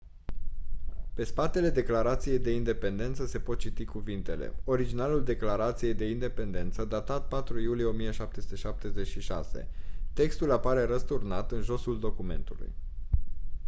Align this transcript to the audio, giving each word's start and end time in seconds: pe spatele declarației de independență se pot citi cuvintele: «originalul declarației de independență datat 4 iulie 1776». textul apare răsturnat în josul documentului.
pe 1.13 1.23
spatele 1.23 1.69
declarației 1.69 2.39
de 2.39 2.51
independență 2.51 3.25
se 3.25 3.39
pot 3.39 3.59
citi 3.59 3.85
cuvintele: 3.85 4.53
«originalul 4.63 5.23
declarației 5.23 5.93
de 5.93 6.05
independență 6.09 6.85
datat 6.85 7.27
4 7.27 7.59
iulie 7.59 8.11
1776». 9.13 9.67
textul 10.13 10.51
apare 10.51 10.83
răsturnat 10.83 11.51
în 11.51 11.61
josul 11.61 11.99
documentului. 11.99 12.73